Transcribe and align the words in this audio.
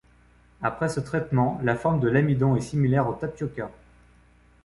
Après 0.63 0.89
ce 0.89 0.99
traitement, 0.99 1.59
la 1.61 1.75
forme 1.75 1.99
de 1.99 2.07
l'amidon 2.09 2.55
est 2.55 2.61
similaire 2.61 3.07
au 3.07 3.13
tapioca. 3.13 3.69